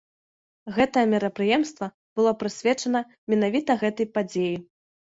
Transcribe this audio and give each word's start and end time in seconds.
Гэтае 0.77 1.03
мерапрыемства 1.11 1.91
было 2.17 2.35
прысвечана 2.41 2.99
менавіта 3.35 3.71
гэтай 3.87 4.15
падзеі. 4.19 4.55